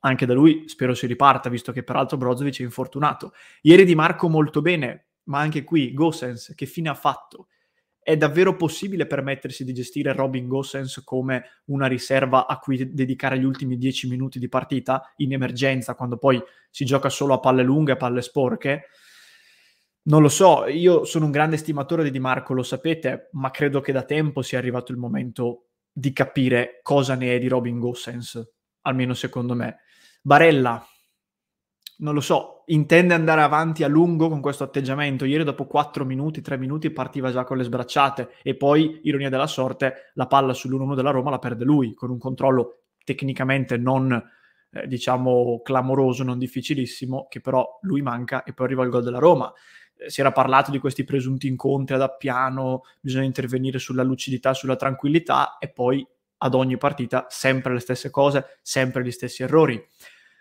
Anche 0.01 0.27
da 0.27 0.35
lui 0.35 0.65
spero 0.67 0.95
si 0.95 1.07
riparta, 1.07 1.49
visto 1.49 1.73
che 1.73 1.83
peraltro 1.83 2.17
Brozovic 2.17 2.61
è 2.61 2.63
infortunato. 2.63 3.33
Ieri 3.63 3.85
Di 3.85 3.95
Marco 3.95 4.29
molto 4.29 4.63
bene, 4.63 5.11
ma 5.25 5.39
anche 5.39 5.63
qui 5.63 5.95
Gosens 5.95 6.53
che 6.57 6.67
fine 6.67 6.89
ha 6.89 6.95
fatto? 6.95 7.49
È 8.11 8.17
davvero 8.17 8.57
possibile 8.57 9.07
permettersi 9.07 9.65
di 9.65 9.73
gestire 9.73 10.13
Robin 10.13 10.49
Gossens 10.49 11.03
come 11.05 11.63
una 11.67 11.87
riserva 11.87 12.47
a 12.47 12.59
cui 12.59 12.93
dedicare 12.93 13.39
gli 13.39 13.45
ultimi 13.45 13.77
dieci 13.77 14.09
minuti 14.09 14.41
di 14.41 14.49
partita 14.49 15.13
in 15.17 15.33
emergenza, 15.33 15.95
quando 15.95 16.17
poi 16.17 16.43
si 16.71 16.85
gioca 16.85 17.09
solo 17.09 17.35
a 17.35 17.39
palle 17.39 17.63
lunghe, 17.63 17.93
a 17.93 17.97
palle 17.97 18.21
sporche? 18.21 18.87
Non 20.03 20.23
lo 20.23 20.29
so, 20.29 20.67
io 20.67 21.05
sono 21.05 21.27
un 21.27 21.31
grande 21.31 21.57
stimatore 21.57 22.03
di 22.03 22.11
Di 22.11 22.19
Marco, 22.19 22.53
lo 22.53 22.65
sapete, 22.65 23.29
ma 23.33 23.51
credo 23.51 23.81
che 23.81 23.93
da 23.93 24.03
tempo 24.03 24.43
sia 24.43 24.59
arrivato 24.59 24.91
il 24.91 24.99
momento 24.99 25.67
di 25.93 26.13
capire 26.13 26.81
cosa 26.83 27.15
ne 27.15 27.37
è 27.37 27.39
di 27.39 27.47
Robin 27.47 27.79
Gossens, 27.79 28.43
almeno 28.83 29.15
secondo 29.15 29.55
me. 29.55 29.79
Barella, 30.21 30.85
non 32.01 32.15
lo 32.15 32.21
so, 32.21 32.63
intende 32.67 33.15
andare 33.15 33.43
avanti 33.43 33.85
a 33.85 33.89
lungo 33.89 34.29
con 34.29 34.41
questo 34.41 34.65
atteggiamento. 34.65 35.25
Ieri 35.25 35.45
dopo 35.45 35.67
4 35.67 36.05
minuti, 36.05 36.41
3 36.41 36.57
minuti 36.57 36.91
partiva 36.91 37.31
già 37.31 37.45
con 37.45 37.57
le 37.57 37.65
sbracciate 37.65 38.37
e 38.43 38.57
poi, 38.57 39.01
ironia 39.05 39.29
della 39.29 39.47
sorte, 39.47 40.11
la 40.15 40.27
palla 40.27 40.53
sull'1-1 40.53 40.95
della 40.95 41.11
Roma 41.11 41.31
la 41.31 41.39
perde 41.39 41.65
lui 41.65 41.95
con 41.95 42.11
un 42.11 42.19
controllo 42.19 42.83
tecnicamente 43.05 43.77
non, 43.77 44.13
eh, 44.71 44.87
diciamo, 44.87 45.61
clamoroso, 45.63 46.23
non 46.23 46.39
difficilissimo, 46.39 47.27
che 47.29 47.41
però 47.41 47.79
lui 47.83 48.03
manca 48.03 48.45
e 48.45 48.53
poi 48.53 48.67
arriva 48.67 48.85
il 48.85 48.91
gol 48.91 49.03
della 49.03 49.19
Roma. 49.19 49.53
Eh, 49.97 50.09
si 50.09 50.21
era 50.21 50.33
parlato 50.33 50.71
di 50.71 50.79
questi 50.79 51.05
presunti 51.05 51.49
incontri 51.49 51.95
ad 51.97 52.03
appiano, 52.03 52.83
bisogna 53.01 53.25
intervenire 53.25 53.79
sulla 53.79 54.03
lucidità, 54.03 54.55
sulla 54.55 54.77
tranquillità 54.77 55.59
e 55.59 55.69
poi 55.71 56.07
ad 56.43 56.55
ogni 56.55 56.79
partita 56.79 57.27
sempre 57.29 57.75
le 57.75 57.81
stesse 57.81 58.09
cose, 58.09 58.59
sempre 58.63 59.05
gli 59.05 59.11
stessi 59.11 59.43
errori 59.43 59.83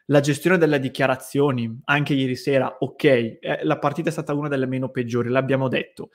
la 0.09 0.19
gestione 0.19 0.57
delle 0.57 0.79
dichiarazioni, 0.79 1.81
anche 1.85 2.13
ieri 2.13 2.35
sera, 2.35 2.77
ok, 2.79 3.03
eh, 3.03 3.39
la 3.63 3.77
partita 3.77 4.09
è 4.09 4.11
stata 4.11 4.33
una 4.33 4.47
delle 4.47 4.65
meno 4.65 4.89
peggiori, 4.89 5.29
l'abbiamo 5.29 5.67
detto, 5.67 6.09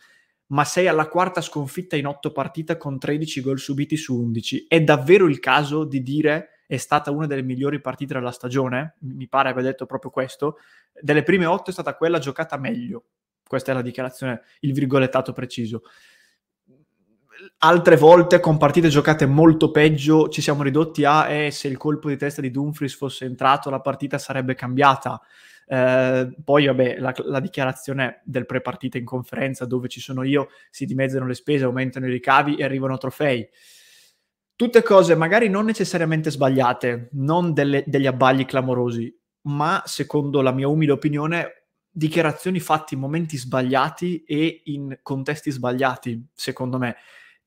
ma 0.46 0.64
sei 0.64 0.88
alla 0.88 1.08
quarta 1.08 1.40
sconfitta 1.40 1.96
in 1.96 2.06
otto 2.06 2.32
partite 2.32 2.76
con 2.76 2.98
13 2.98 3.40
gol 3.40 3.58
subiti 3.58 3.96
su 3.96 4.20
11. 4.20 4.66
È 4.68 4.80
davvero 4.80 5.26
il 5.26 5.38
caso 5.38 5.84
di 5.84 6.02
dire 6.02 6.64
è 6.66 6.76
stata 6.76 7.10
una 7.10 7.26
delle 7.26 7.42
migliori 7.42 7.80
partite 7.80 8.14
della 8.14 8.30
stagione? 8.30 8.96
Mi 9.00 9.28
pare 9.28 9.50
aver 9.50 9.62
detto 9.62 9.86
proprio 9.86 10.10
questo. 10.10 10.58
Delle 10.92 11.22
prime 11.22 11.46
otto 11.46 11.70
è 11.70 11.72
stata 11.72 11.94
quella 11.94 12.18
giocata 12.18 12.58
meglio. 12.58 13.04
Questa 13.46 13.70
è 13.70 13.74
la 13.74 13.82
dichiarazione, 13.82 14.42
il 14.60 14.72
virgolettato 14.72 15.32
preciso 15.32 15.82
altre 17.58 17.96
volte 17.96 18.40
con 18.40 18.56
partite 18.56 18.88
giocate 18.88 19.26
molto 19.26 19.70
peggio 19.70 20.28
ci 20.28 20.42
siamo 20.42 20.62
ridotti 20.62 21.04
a 21.04 21.28
eh, 21.28 21.50
se 21.50 21.68
il 21.68 21.76
colpo 21.76 22.08
di 22.08 22.16
testa 22.16 22.40
di 22.40 22.50
Dumfries 22.50 22.96
fosse 22.96 23.24
entrato 23.24 23.70
la 23.70 23.80
partita 23.80 24.18
sarebbe 24.18 24.54
cambiata. 24.54 25.20
Eh, 25.66 26.34
poi 26.44 26.66
vabbè 26.66 26.98
la, 26.98 27.14
la, 27.16 27.40
dichiarazione 27.40 28.20
del 28.24 28.44
pre-partita 28.44 28.98
in 28.98 29.06
conferenza 29.06 29.64
dove 29.64 29.88
ci 29.88 29.98
sono 29.98 30.22
io 30.22 30.48
si 30.70 30.84
dimezzano 30.84 31.26
le 31.26 31.34
spese, 31.34 31.64
aumentano 31.64 32.06
i 32.06 32.10
ricavi 32.10 32.56
e 32.56 32.64
arrivano 32.64 32.98
trofei. 32.98 33.48
Tutte 34.56 34.82
cose 34.82 35.16
magari 35.16 35.48
non 35.48 35.64
necessariamente 35.64 36.30
sbagliate, 36.30 37.08
non 37.12 37.52
delle, 37.52 37.82
degli 37.86 38.06
abbagli 38.06 38.44
clamorosi, 38.44 39.12
ma 39.42 39.82
secondo 39.84 40.42
la 40.42 40.52
mia 40.52 40.68
umile 40.68 40.92
opinione 40.92 41.64
dichiarazioni 41.90 42.60
fatte 42.60 42.94
in 42.94 43.00
momenti 43.00 43.36
sbagliati 43.36 44.24
e 44.24 44.62
in 44.64 44.98
contesti 45.02 45.50
sbagliati, 45.50 46.26
secondo 46.34 46.78
me. 46.78 46.96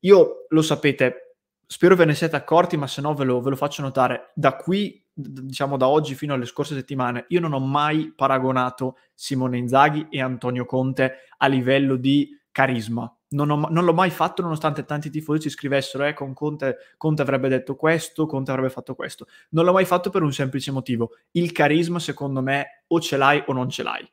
Io 0.02 0.46
lo 0.50 0.62
sapete, 0.62 1.36
spero 1.66 1.96
ve 1.96 2.06
ne 2.06 2.14
siete 2.14 2.36
accorti, 2.36 2.78
ma 2.78 2.88
se 2.88 3.02
no 3.02 3.14
ve 3.14 3.26
lo, 3.26 3.42
ve 3.42 3.52
lo 3.52 3.56
faccio 3.56 3.82
notare. 3.82 4.32
Da 4.36 4.56
qui, 4.56 5.04
diciamo 5.12 5.78
da 5.78 5.88
oggi 5.88 6.16
fino 6.16 6.34
alle 6.34 6.46
scorse 6.46 6.76
settimane, 6.76 7.26
io 7.30 7.40
non 7.40 7.54
ho 7.54 7.60
mai 7.60 8.14
paragonato 8.16 8.98
Simone 9.14 9.58
Inzaghi 9.58 10.08
e 10.10 10.22
Antonio 10.22 10.66
Conte 10.66 11.24
a 11.38 11.48
livello 11.48 11.96
di 11.96 12.30
carisma. 12.52 13.12
Non, 13.30 13.50
ho, 13.50 13.68
non, 13.70 13.84
l'ho 13.84 13.94
mai 13.94 14.10
fatto 14.10 14.42
nonostante 14.42 14.86
tanti 14.86 15.10
tifosi 15.10 15.42
ci 15.42 15.50
scrivessero 15.50 16.06
eh, 16.06 16.14
con 16.14 16.34
Conte, 16.34 16.78
Conte 16.96 17.22
avrebbe 17.22 17.50
detto 17.50 17.76
questo, 17.76 18.26
Conte 18.26 18.52
avrebbe 18.52 18.70
fatto 18.70 18.96
questo. 18.96 19.28
Non 19.50 19.66
l'ho 19.66 19.74
mai 19.74 19.84
fatto 19.84 20.10
per 20.10 20.22
un 20.22 20.32
semplice 20.32 20.72
motivo. 20.72 21.12
Il 21.32 21.52
carisma, 21.52 22.00
secondo 22.00 22.42
me, 22.42 22.84
o 22.88 23.02
ce 23.02 23.18
l'hai 23.18 23.44
o 23.48 23.54
non 23.54 23.70
ce 23.70 23.84
l'hai 23.84 24.10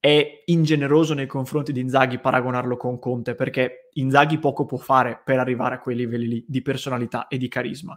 è 0.00 0.42
ingeneroso 0.46 1.12
nei 1.12 1.26
confronti 1.26 1.72
di 1.72 1.80
Inzaghi 1.80 2.18
paragonarlo 2.18 2.78
con 2.78 2.98
Conte, 2.98 3.34
perché 3.34 3.90
Inzaghi 3.92 4.38
poco 4.38 4.64
può 4.64 4.78
fare 4.78 5.20
per 5.22 5.38
arrivare 5.38 5.74
a 5.74 5.80
quei 5.80 5.94
livelli 5.94 6.26
lì 6.26 6.44
di 6.48 6.62
personalità 6.62 7.28
e 7.28 7.36
di 7.36 7.48
carisma. 7.48 7.96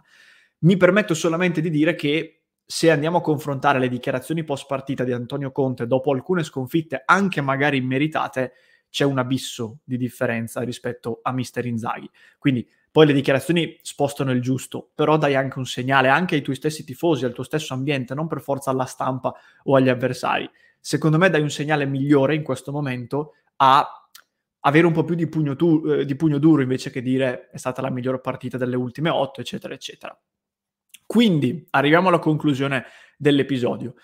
Mi 0.60 0.76
permetto 0.76 1.14
solamente 1.14 1.62
di 1.62 1.70
dire 1.70 1.94
che 1.94 2.42
se 2.62 2.90
andiamo 2.90 3.18
a 3.18 3.22
confrontare 3.22 3.78
le 3.78 3.88
dichiarazioni 3.88 4.44
post 4.44 4.66
partita 4.66 5.02
di 5.02 5.12
Antonio 5.12 5.50
Conte 5.50 5.86
dopo 5.86 6.12
alcune 6.12 6.42
sconfitte, 6.42 7.02
anche 7.06 7.40
magari 7.40 7.78
immeritate, 7.78 8.52
c'è 8.90 9.04
un 9.04 9.18
abisso 9.18 9.78
di 9.82 9.96
differenza 9.96 10.60
rispetto 10.60 11.20
a 11.22 11.32
Mister 11.32 11.64
Inzaghi. 11.64 12.08
Quindi 12.38 12.68
poi 12.90 13.06
le 13.06 13.12
dichiarazioni 13.14 13.78
spostano 13.80 14.30
il 14.30 14.42
giusto, 14.42 14.90
però 14.94 15.16
dai 15.16 15.34
anche 15.34 15.58
un 15.58 15.66
segnale 15.66 16.08
anche 16.08 16.34
ai 16.34 16.42
tuoi 16.42 16.56
stessi 16.56 16.84
tifosi, 16.84 17.24
al 17.24 17.32
tuo 17.32 17.44
stesso 17.44 17.72
ambiente, 17.72 18.14
non 18.14 18.26
per 18.26 18.40
forza 18.40 18.70
alla 18.70 18.84
stampa 18.84 19.34
o 19.64 19.74
agli 19.74 19.88
avversari 19.88 20.48
secondo 20.84 21.16
me 21.16 21.30
dai 21.30 21.40
un 21.40 21.48
segnale 21.48 21.86
migliore 21.86 22.34
in 22.34 22.42
questo 22.42 22.70
momento 22.70 23.36
a 23.56 23.88
avere 24.60 24.86
un 24.86 24.92
po' 24.92 25.02
più 25.02 25.14
di 25.14 25.26
pugno, 25.26 25.56
tu, 25.56 25.82
eh, 25.86 26.04
di 26.04 26.14
pugno 26.14 26.36
duro 26.36 26.60
invece 26.60 26.90
che 26.90 27.00
dire 27.00 27.48
è 27.48 27.56
stata 27.56 27.80
la 27.80 27.88
migliore 27.88 28.20
partita 28.20 28.58
delle 28.58 28.76
ultime 28.76 29.08
otto, 29.08 29.40
eccetera, 29.40 29.72
eccetera. 29.72 30.14
Quindi 31.06 31.66
arriviamo 31.70 32.08
alla 32.08 32.18
conclusione 32.18 32.84
dell'episodio. 33.16 33.94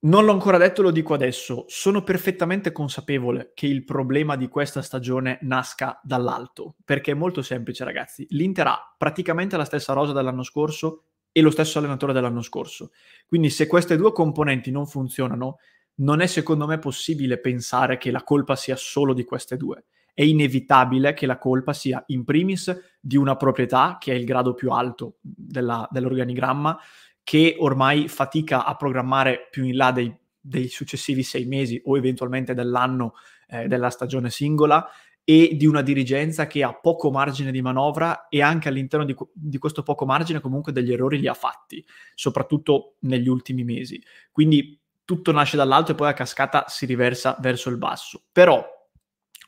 Non 0.00 0.24
l'ho 0.24 0.32
ancora 0.32 0.56
detto, 0.56 0.80
lo 0.80 0.90
dico 0.90 1.12
adesso. 1.12 1.66
Sono 1.68 2.02
perfettamente 2.02 2.72
consapevole 2.72 3.52
che 3.52 3.66
il 3.66 3.84
problema 3.84 4.36
di 4.36 4.48
questa 4.48 4.80
stagione 4.80 5.38
nasca 5.42 6.00
dall'alto, 6.02 6.76
perché 6.82 7.10
è 7.10 7.14
molto 7.14 7.42
semplice, 7.42 7.84
ragazzi. 7.84 8.26
L'Inter 8.30 8.68
ha 8.68 8.94
praticamente 8.96 9.58
la 9.58 9.66
stessa 9.66 9.92
rosa 9.92 10.14
dell'anno 10.14 10.44
scorso 10.44 11.02
e 11.30 11.42
lo 11.42 11.50
stesso 11.50 11.78
allenatore 11.78 12.14
dell'anno 12.14 12.40
scorso. 12.40 12.92
Quindi 13.26 13.50
se 13.50 13.66
queste 13.66 13.96
due 13.98 14.12
componenti 14.12 14.70
non 14.70 14.86
funzionano, 14.86 15.58
non 16.00 16.20
è 16.20 16.26
secondo 16.26 16.66
me 16.66 16.78
possibile 16.78 17.38
pensare 17.38 17.96
che 17.98 18.10
la 18.10 18.22
colpa 18.22 18.56
sia 18.56 18.76
solo 18.76 19.14
di 19.14 19.24
queste 19.24 19.56
due. 19.56 19.84
È 20.12 20.22
inevitabile 20.22 21.14
che 21.14 21.26
la 21.26 21.38
colpa 21.38 21.72
sia 21.72 22.02
in 22.08 22.24
primis 22.24 22.98
di 23.00 23.16
una 23.16 23.36
proprietà, 23.36 23.96
che 23.98 24.12
è 24.12 24.16
il 24.16 24.24
grado 24.24 24.54
più 24.54 24.70
alto 24.70 25.16
della, 25.20 25.88
dell'organigramma, 25.90 26.78
che 27.22 27.56
ormai 27.58 28.08
fatica 28.08 28.64
a 28.64 28.76
programmare 28.76 29.48
più 29.50 29.64
in 29.64 29.76
là 29.76 29.92
dei, 29.92 30.14
dei 30.38 30.68
successivi 30.68 31.22
sei 31.22 31.44
mesi 31.46 31.80
o 31.84 31.96
eventualmente 31.96 32.54
dell'anno 32.54 33.14
eh, 33.48 33.66
della 33.66 33.90
stagione 33.90 34.30
singola, 34.30 34.86
e 35.22 35.50
di 35.54 35.66
una 35.66 35.82
dirigenza 35.82 36.48
che 36.48 36.64
ha 36.64 36.74
poco 36.74 37.10
margine 37.12 37.52
di 37.52 37.62
manovra 37.62 38.26
e 38.28 38.42
anche 38.42 38.68
all'interno 38.68 39.04
di, 39.04 39.14
di, 39.32 39.58
questo 39.58 39.84
poco 39.84 40.04
margine 40.04 40.40
comunque 40.40 40.72
degli 40.72 40.92
errori 40.92 41.20
li 41.20 41.28
ha 41.28 41.34
fatti, 41.34 41.84
soprattutto 42.16 42.96
negli 43.00 43.28
ultimi 43.28 43.62
mesi. 43.62 44.02
Quindi 44.32 44.79
tutto 45.10 45.32
nasce 45.32 45.56
dall'alto 45.56 45.90
e 45.90 45.94
poi 45.96 46.08
a 46.08 46.12
cascata 46.12 46.66
si 46.68 46.86
riversa 46.86 47.36
verso 47.40 47.68
il 47.68 47.78
basso. 47.78 48.22
Però, 48.30 48.64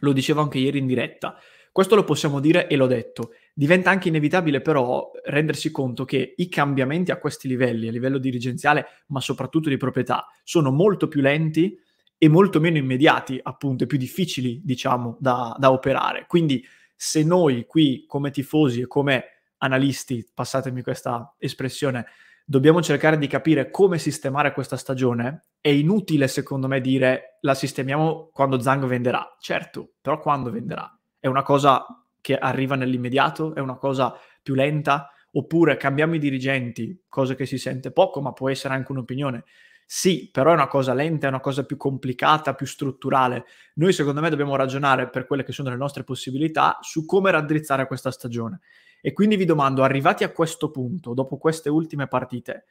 lo 0.01 0.13
dicevo 0.13 0.41
anche 0.41 0.59
ieri 0.59 0.79
in 0.79 0.89
diretta, 0.89 1.39
questo 1.71 1.95
lo 1.95 2.03
possiamo 2.03 2.41
dire 2.41 2.67
e 2.67 2.75
l'ho 2.75 2.89
detto, 2.89 3.31
diventa 3.55 3.89
anche 3.89 4.09
inevitabile 4.09 4.61
però 4.61 5.13
rendersi 5.23 5.71
conto 5.71 6.05
che 6.05 6.35
i 6.37 6.49
cambiamenti 6.49 7.13
a 7.13 7.19
questi 7.19 7.47
livelli, 7.47 7.87
a 7.87 7.93
livello 7.93 8.19
dirigenziale, 8.19 9.05
ma 9.07 9.21
soprattutto 9.21 9.69
di 9.69 9.77
proprietà, 9.77 10.27
sono 10.43 10.73
molto 10.73 11.07
più 11.07 11.21
lenti 11.21 11.79
e 12.19 12.29
molto 12.29 12.59
meno 12.59 12.79
immediati, 12.79 13.39
appunto, 13.41 13.85
e 13.85 13.87
più 13.87 13.99
difficili, 13.99 14.61
diciamo, 14.65 15.17
da, 15.21 15.55
da 15.57 15.71
operare. 15.71 16.27
Quindi 16.27 16.61
se 16.97 17.23
noi 17.23 17.67
qui 17.67 18.05
come 18.09 18.33
tifosi 18.33 18.81
e 18.81 18.89
come 18.89 19.27
analisti, 19.59 20.29
passatemi 20.35 20.83
questa 20.83 21.37
espressione, 21.39 22.07
dobbiamo 22.53 22.83
cercare 22.83 23.17
di 23.17 23.29
capire 23.29 23.71
come 23.71 23.97
sistemare 23.97 24.53
questa 24.53 24.77
stagione, 24.77 25.45
è 25.59 25.71
inutile 25.71 26.29
secondo 26.29 26.69
me 26.69 26.83
dire 26.83 27.39
la 27.41 27.55
sistemiamo 27.55 28.29
quando 28.31 28.61
Zang 28.61 28.85
venderà. 28.85 29.37
Certo, 29.41 29.93
però 30.03 30.21
quando 30.21 30.51
venderà? 30.51 30.95
È 31.19 31.29
una 31.29 31.43
cosa 31.43 31.83
che 32.21 32.37
arriva 32.37 32.75
nell'immediato? 32.75 33.55
È 33.55 33.61
una 33.61 33.77
cosa 33.77 34.15
più 34.43 34.53
lenta? 34.53 35.11
Oppure 35.33 35.79
cambiamo 35.79 36.15
i 36.15 36.19
dirigenti, 36.19 37.05
cosa 37.09 37.35
che 37.35 37.47
si 37.47 37.57
sente 37.57 37.91
poco, 37.91 38.21
ma 38.21 38.35
può 38.35 38.51
essere 38.51 38.75
anche 38.75 38.93
un'opinione. 38.93 39.45
Sì, 39.87 40.29
però 40.31 40.51
è 40.51 40.55
una 40.55 40.69
cosa 40.69 40.93
lenta, 40.93 41.25
è 41.25 41.31
una 41.31 41.41
cosa 41.41 41.65
più 41.65 41.79
complicata, 41.79 42.55
più 42.55 42.67
strutturale. 42.67 43.47
Noi 43.77 43.95
secondo 43.95 44.21
me 44.21 44.29
dobbiamo 44.29 44.57
ragionare 44.57 45.09
per 45.09 45.27
quelle 45.27 45.43
che 45.43 45.53
sono 45.53 45.71
le 45.71 45.77
nostre 45.77 46.05
possibilità 46.05 46.77
su 46.83 47.07
come 47.07 47.31
raddrizzare 47.31 47.87
questa 47.87 48.11
stagione. 48.11 48.61
E 49.05 49.13
quindi 49.13 49.35
vi 49.35 49.45
domando, 49.45 49.83
arrivati 49.83 50.23
a 50.23 50.31
questo 50.31 50.71
punto, 50.71 51.13
dopo 51.13 51.37
queste 51.37 51.69
ultime 51.69 52.07
partite, 52.07 52.67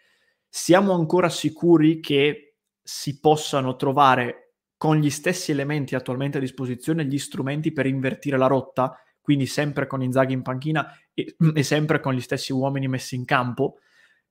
siamo 0.47 0.93
ancora 0.93 1.27
sicuri 1.27 1.99
che 1.99 2.55
si 2.81 3.19
possano 3.19 3.75
trovare 3.75 4.53
con 4.77 4.95
gli 4.95 5.09
stessi 5.09 5.51
elementi 5.51 5.93
attualmente 5.93 6.37
a 6.37 6.41
disposizione 6.41 7.05
gli 7.05 7.19
strumenti 7.19 7.73
per 7.73 7.85
invertire 7.85 8.37
la 8.37 8.47
rotta, 8.47 8.97
quindi 9.19 9.45
sempre 9.45 9.87
con 9.87 10.01
Inzaghi 10.01 10.31
in 10.33 10.41
panchina 10.41 10.89
e, 11.13 11.35
e 11.53 11.63
sempre 11.63 11.99
con 11.99 12.13
gli 12.13 12.21
stessi 12.21 12.53
uomini 12.53 12.87
messi 12.87 13.15
in 13.15 13.25
campo? 13.25 13.79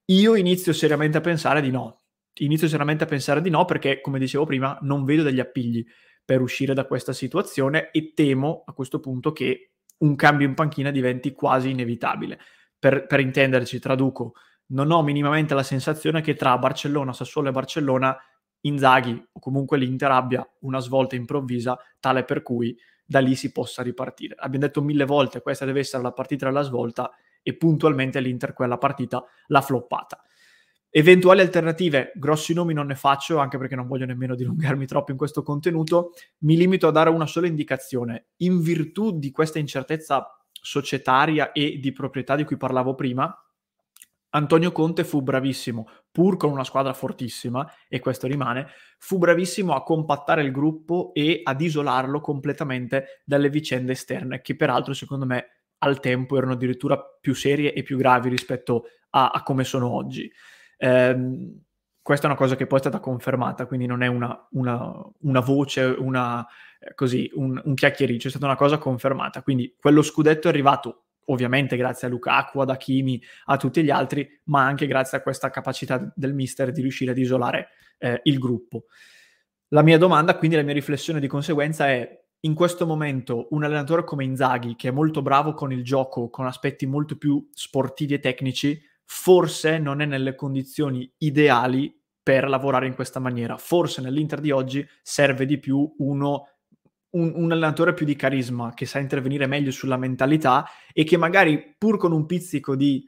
Io 0.06 0.34
inizio 0.34 0.72
seriamente 0.72 1.18
a 1.18 1.20
pensare 1.20 1.60
di 1.60 1.70
no. 1.70 2.00
Inizio 2.38 2.66
seriamente 2.66 3.04
a 3.04 3.06
pensare 3.06 3.42
di 3.42 3.50
no 3.50 3.66
perché, 3.66 4.00
come 4.00 4.18
dicevo 4.18 4.46
prima, 4.46 4.78
non 4.82 5.04
vedo 5.04 5.22
degli 5.22 5.38
appigli 5.38 5.84
per 6.24 6.40
uscire 6.40 6.72
da 6.72 6.86
questa 6.86 7.12
situazione 7.12 7.90
e 7.90 8.14
temo 8.14 8.62
a 8.64 8.72
questo 8.72 9.00
punto 9.00 9.32
che 9.32 9.72
un 10.00 10.16
cambio 10.16 10.46
in 10.46 10.54
panchina 10.54 10.90
diventi 10.90 11.32
quasi 11.32 11.70
inevitabile. 11.70 12.38
Per, 12.78 13.06
per 13.06 13.20
intenderci, 13.20 13.78
traduco, 13.78 14.32
non 14.68 14.90
ho 14.90 15.02
minimamente 15.02 15.54
la 15.54 15.62
sensazione 15.62 16.20
che 16.20 16.34
tra 16.34 16.56
Barcellona, 16.58 17.12
Sassuolo 17.12 17.48
e 17.48 17.52
Barcellona 17.52 18.16
Inzaghi 18.62 19.28
o 19.32 19.40
comunque 19.40 19.78
l'Inter 19.78 20.10
abbia 20.10 20.46
una 20.60 20.80
svolta 20.80 21.16
improvvisa 21.16 21.78
tale 21.98 22.24
per 22.24 22.42
cui 22.42 22.76
da 23.04 23.18
lì 23.18 23.34
si 23.34 23.52
possa 23.52 23.82
ripartire. 23.82 24.34
Abbiamo 24.38 24.66
detto 24.66 24.82
mille 24.82 25.04
volte 25.04 25.40
questa 25.40 25.64
deve 25.64 25.80
essere 25.80 26.02
la 26.02 26.12
partita 26.12 26.46
della 26.46 26.62
svolta 26.62 27.10
e 27.42 27.56
puntualmente 27.56 28.20
l'Inter 28.20 28.52
quella 28.52 28.78
partita 28.78 29.24
l'ha 29.46 29.60
floppata. 29.62 30.22
Eventuali 30.92 31.40
alternative, 31.40 32.10
grossi 32.16 32.52
nomi 32.52 32.74
non 32.74 32.86
ne 32.86 32.96
faccio, 32.96 33.38
anche 33.38 33.58
perché 33.58 33.76
non 33.76 33.86
voglio 33.86 34.06
nemmeno 34.06 34.34
dilungarmi 34.34 34.86
troppo 34.86 35.12
in 35.12 35.16
questo 35.16 35.44
contenuto, 35.44 36.14
mi 36.38 36.56
limito 36.56 36.88
a 36.88 36.90
dare 36.90 37.10
una 37.10 37.26
sola 37.26 37.46
indicazione. 37.46 38.30
In 38.38 38.60
virtù 38.60 39.16
di 39.16 39.30
questa 39.30 39.60
incertezza 39.60 40.26
societaria 40.50 41.52
e 41.52 41.78
di 41.78 41.92
proprietà 41.92 42.34
di 42.34 42.44
cui 42.44 42.56
parlavo 42.56 42.96
prima, 42.96 43.32
Antonio 44.30 44.72
Conte 44.72 45.04
fu 45.04 45.22
bravissimo, 45.22 45.88
pur 46.10 46.36
con 46.36 46.50
una 46.50 46.64
squadra 46.64 46.92
fortissima, 46.92 47.68
e 47.88 48.00
questo 48.00 48.26
rimane, 48.26 48.66
fu 48.98 49.18
bravissimo 49.18 49.74
a 49.74 49.84
compattare 49.84 50.42
il 50.42 50.50
gruppo 50.50 51.12
e 51.14 51.40
ad 51.44 51.60
isolarlo 51.60 52.20
completamente 52.20 53.22
dalle 53.24 53.48
vicende 53.48 53.92
esterne, 53.92 54.40
che 54.40 54.56
peraltro 54.56 54.92
secondo 54.92 55.24
me 55.24 55.62
al 55.78 56.00
tempo 56.00 56.36
erano 56.36 56.52
addirittura 56.52 57.00
più 57.20 57.34
serie 57.34 57.72
e 57.72 57.82
più 57.82 57.96
gravi 57.96 58.28
rispetto 58.28 58.86
a, 59.10 59.30
a 59.30 59.42
come 59.44 59.62
sono 59.62 59.88
oggi. 59.92 60.30
Eh, 60.82 61.60
questa 62.02 62.26
è 62.26 62.30
una 62.30 62.38
cosa 62.38 62.56
che 62.56 62.66
poi 62.66 62.78
è 62.78 62.80
stata 62.80 62.98
confermata, 62.98 63.66
quindi 63.66 63.84
non 63.84 64.02
è 64.02 64.06
una, 64.06 64.48
una, 64.52 64.90
una 65.20 65.40
voce, 65.40 65.82
una, 65.82 66.44
eh, 66.80 66.94
così, 66.94 67.30
un, 67.34 67.60
un 67.62 67.74
chiacchiericcio, 67.74 68.28
è 68.28 68.30
stata 68.30 68.46
una 68.46 68.56
cosa 68.56 68.78
confermata. 68.78 69.42
Quindi 69.42 69.76
quello 69.78 70.02
scudetto 70.02 70.48
è 70.48 70.50
arrivato 70.50 71.04
ovviamente 71.26 71.76
grazie 71.76 72.08
a 72.08 72.10
Lukaku, 72.10 72.60
ad 72.60 72.70
Hakimi, 72.70 73.22
a 73.44 73.56
tutti 73.58 73.84
gli 73.84 73.90
altri, 73.90 74.40
ma 74.44 74.64
anche 74.64 74.86
grazie 74.86 75.18
a 75.18 75.22
questa 75.22 75.50
capacità 75.50 76.12
del 76.16 76.34
mister 76.34 76.72
di 76.72 76.80
riuscire 76.80 77.10
ad 77.10 77.18
isolare 77.18 77.68
eh, 77.98 78.20
il 78.24 78.38
gruppo. 78.38 78.84
La 79.68 79.82
mia 79.82 79.98
domanda, 79.98 80.36
quindi 80.36 80.56
la 80.56 80.62
mia 80.62 80.74
riflessione 80.74 81.20
di 81.20 81.28
conseguenza 81.28 81.86
è 81.86 82.24
in 82.40 82.54
questo 82.54 82.86
momento 82.86 83.48
un 83.50 83.62
allenatore 83.62 84.02
come 84.02 84.24
Inzaghi, 84.24 84.74
che 84.74 84.88
è 84.88 84.90
molto 84.90 85.20
bravo 85.20 85.52
con 85.52 85.70
il 85.70 85.84
gioco, 85.84 86.30
con 86.30 86.46
aspetti 86.46 86.86
molto 86.86 87.16
più 87.16 87.46
sportivi 87.52 88.14
e 88.14 88.18
tecnici, 88.18 88.82
forse 89.12 89.78
non 89.78 90.00
è 90.00 90.04
nelle 90.04 90.36
condizioni 90.36 91.12
ideali 91.18 91.92
per 92.22 92.48
lavorare 92.48 92.86
in 92.86 92.94
questa 92.94 93.18
maniera. 93.18 93.56
Forse 93.56 94.00
nell'Inter 94.00 94.38
di 94.38 94.52
oggi 94.52 94.86
serve 95.02 95.46
di 95.46 95.58
più 95.58 95.92
uno 95.98 96.46
un, 97.10 97.32
un, 97.34 97.50
allenatore 97.50 97.92
più 97.92 98.06
di 98.06 98.14
carisma, 98.14 98.72
che 98.72 98.86
sa 98.86 99.00
intervenire 99.00 99.48
meglio 99.48 99.72
sulla 99.72 99.96
mentalità 99.96 100.64
e 100.92 101.02
che 101.02 101.16
magari 101.16 101.74
pur 101.76 101.96
con 101.98 102.12
un 102.12 102.24
pizzico 102.24 102.76
di, 102.76 103.04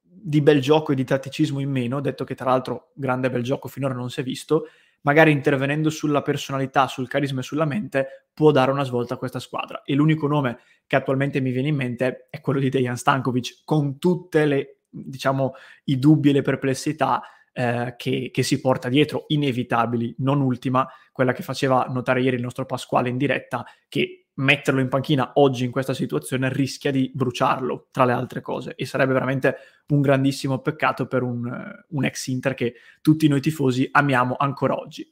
di 0.00 0.40
bel 0.40 0.62
gioco 0.62 0.92
e 0.92 0.94
di 0.94 1.04
tatticismo 1.04 1.60
in 1.60 1.70
meno, 1.70 2.00
detto 2.00 2.24
che 2.24 2.34
tra 2.34 2.48
l'altro 2.48 2.92
grande 2.94 3.28
bel 3.28 3.42
gioco 3.42 3.68
finora 3.68 3.92
non 3.92 4.08
si 4.08 4.20
è 4.20 4.22
visto, 4.22 4.68
magari 5.02 5.30
intervenendo 5.30 5.90
sulla 5.90 6.22
personalità, 6.22 6.86
sul 6.86 7.06
carisma 7.06 7.40
e 7.40 7.42
sulla 7.42 7.66
mente, 7.66 8.28
può 8.32 8.50
dare 8.50 8.70
una 8.70 8.84
svolta 8.84 9.12
a 9.12 9.18
questa 9.18 9.40
squadra. 9.40 9.82
E 9.82 9.92
l'unico 9.92 10.26
nome 10.26 10.60
che 10.86 10.96
attualmente 10.96 11.38
mi 11.42 11.50
viene 11.50 11.68
in 11.68 11.76
mente 11.76 12.28
è 12.30 12.40
quello 12.40 12.60
di 12.60 12.70
Dejan 12.70 12.96
Stankovic, 12.96 13.60
con 13.66 13.98
tutte 13.98 14.46
le, 14.46 14.78
diciamo, 14.94 15.54
i 15.84 15.98
dubbi 15.98 16.30
e 16.30 16.32
le 16.32 16.42
perplessità 16.42 17.22
eh, 17.52 17.94
che, 17.96 18.30
che, 18.32 18.42
si 18.42 18.60
porta 18.60 18.88
dietro, 18.88 19.24
inevitabili, 19.28 20.16
non 20.18 20.40
ultima, 20.40 20.86
quella 21.12 21.32
che 21.32 21.42
faceva 21.42 21.86
notare 21.88 22.22
ieri 22.22 22.36
il 22.36 22.42
nostro 22.42 22.66
Pasquale 22.66 23.08
in 23.08 23.16
diretta, 23.16 23.64
che 23.88 24.26
metterlo 24.36 24.80
in 24.80 24.88
panchina 24.88 25.32
oggi 25.34 25.64
in 25.64 25.70
questa 25.70 25.94
situazione 25.94 26.52
rischia 26.52 26.90
di 26.90 27.10
bruciarlo, 27.14 27.88
tra 27.90 28.04
le 28.04 28.12
altre 28.12 28.40
cose, 28.40 28.74
e 28.74 28.86
sarebbe 28.86 29.12
veramente 29.12 29.56
un 29.88 30.00
grandissimo 30.00 30.58
peccato 30.60 31.06
per 31.06 31.22
un, 31.22 31.48
un 31.88 32.04
ex 32.04 32.26
Inter 32.26 32.54
che 32.54 32.74
tutti 33.00 33.28
noi 33.28 33.40
tifosi 33.40 33.88
amiamo 33.92 34.34
ancora 34.36 34.76
oggi. 34.76 35.08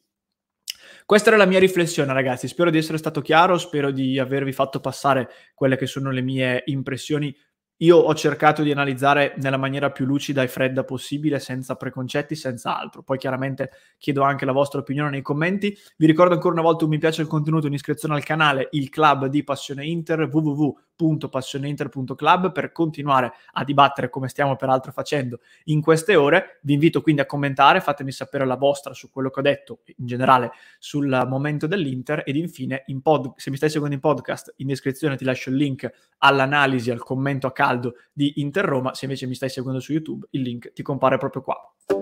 Questa 1.04 1.28
era 1.28 1.36
la 1.36 1.46
mia 1.46 1.58
riflessione, 1.58 2.12
ragazzi. 2.12 2.48
Spero 2.48 2.70
di 2.70 2.78
essere 2.78 2.98
stato 2.98 3.20
chiaro, 3.20 3.58
spero 3.58 3.90
di 3.90 4.18
avervi 4.18 4.52
fatto 4.52 4.80
passare 4.80 5.28
quelle 5.54 5.76
che 5.76 5.86
sono 5.86 6.10
le 6.10 6.22
mie 6.22 6.62
impressioni 6.66 7.34
io 7.82 7.96
ho 7.96 8.14
cercato 8.14 8.62
di 8.62 8.70
analizzare 8.70 9.34
nella 9.38 9.56
maniera 9.56 9.90
più 9.90 10.04
lucida 10.04 10.42
e 10.42 10.48
fredda 10.48 10.84
possibile, 10.84 11.40
senza 11.40 11.74
preconcetti, 11.74 12.36
senza 12.36 12.78
altro. 12.78 13.02
Poi 13.02 13.18
chiaramente 13.18 13.70
chiedo 13.98 14.22
anche 14.22 14.44
la 14.44 14.52
vostra 14.52 14.80
opinione 14.80 15.10
nei 15.10 15.22
commenti. 15.22 15.76
Vi 15.96 16.06
ricordo 16.06 16.34
ancora 16.34 16.54
una 16.54 16.62
volta 16.62 16.84
un 16.84 16.90
mi 16.90 16.98
piace 16.98 17.22
il 17.22 17.28
contenuto, 17.28 17.66
un'iscrizione 17.66 18.14
al 18.14 18.22
canale, 18.22 18.68
il 18.72 18.88
club 18.88 19.26
di 19.26 19.42
Passione 19.42 19.84
Inter, 19.84 20.28
www 20.32 20.76
www.passioneinter.club 21.02 22.52
per 22.52 22.72
continuare 22.72 23.32
a 23.52 23.64
dibattere 23.64 24.08
come 24.08 24.28
stiamo 24.28 24.56
peraltro 24.56 24.92
facendo 24.92 25.40
in 25.64 25.80
queste 25.80 26.14
ore. 26.16 26.60
Vi 26.62 26.72
invito 26.74 27.02
quindi 27.02 27.20
a 27.20 27.26
commentare, 27.26 27.80
fatemi 27.80 28.12
sapere 28.12 28.46
la 28.46 28.56
vostra 28.56 28.94
su 28.94 29.10
quello 29.10 29.30
che 29.30 29.40
ho 29.40 29.42
detto, 29.42 29.80
in 29.96 30.06
generale 30.06 30.52
sul 30.78 31.26
momento 31.28 31.66
dell'Inter 31.66 32.22
ed 32.24 32.36
infine 32.36 32.84
in 32.86 33.02
pod- 33.02 33.32
se 33.36 33.50
mi 33.50 33.56
stai 33.56 33.70
seguendo 33.70 33.96
in 33.96 34.00
podcast 34.00 34.54
in 34.58 34.68
descrizione 34.68 35.16
ti 35.16 35.24
lascio 35.24 35.50
il 35.50 35.56
link 35.56 35.90
all'analisi, 36.18 36.90
al 36.90 37.02
commento 37.02 37.46
a 37.46 37.52
caldo 37.72 37.94
di 38.12 38.34
Inter 38.36 38.64
Roma, 38.64 38.94
se 38.94 39.06
invece 39.06 39.26
mi 39.26 39.34
stai 39.34 39.48
seguendo 39.48 39.80
su 39.80 39.92
YouTube 39.92 40.26
il 40.30 40.42
link 40.42 40.72
ti 40.72 40.82
compare 40.82 41.16
proprio 41.16 41.42
qua. 41.42 42.01